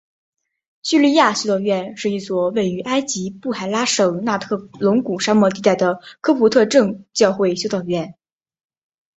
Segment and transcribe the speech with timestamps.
[0.81, 8.15] 叙利亚修道院是一所位于埃及布海拉省纳特隆谷沙漠地带的科普特正教会修道院。